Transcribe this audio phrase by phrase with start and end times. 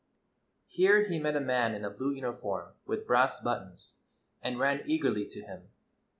[0.65, 3.97] Here he met a man in a blue uniform, with brass buttons,
[4.41, 5.69] and ran eagerly to him.